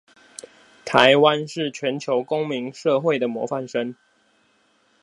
[0.83, 3.93] 臺灣是全球公民社會的模範生